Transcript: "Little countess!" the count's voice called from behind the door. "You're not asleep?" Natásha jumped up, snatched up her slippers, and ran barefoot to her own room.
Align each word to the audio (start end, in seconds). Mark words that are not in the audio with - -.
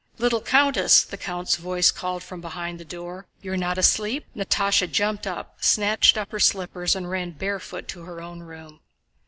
"Little 0.17 0.41
countess!" 0.41 1.03
the 1.03 1.15
count's 1.15 1.57
voice 1.57 1.91
called 1.91 2.23
from 2.23 2.41
behind 2.41 2.79
the 2.79 2.83
door. 2.83 3.27
"You're 3.43 3.55
not 3.55 3.77
asleep?" 3.77 4.25
Natásha 4.35 4.91
jumped 4.91 5.27
up, 5.27 5.59
snatched 5.63 6.17
up 6.17 6.31
her 6.31 6.39
slippers, 6.39 6.95
and 6.95 7.07
ran 7.07 7.33
barefoot 7.33 7.87
to 7.89 8.01
her 8.05 8.19
own 8.19 8.39
room. 8.39 8.79